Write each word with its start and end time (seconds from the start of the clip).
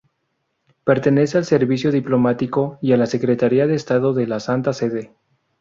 Pertenece 0.83 1.37
al 1.37 1.45
Servicio 1.45 1.91
Diplomático 1.91 2.79
y 2.81 2.91
a 2.93 2.97
la 2.97 3.05
Secretaría 3.05 3.67
de 3.67 3.75
Estado 3.75 4.15
de 4.15 4.25
la 4.25 4.39
Santa 4.39 4.73
Sede. 4.73 5.13